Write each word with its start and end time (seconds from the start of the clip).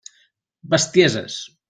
Bestieses! 0.73 1.37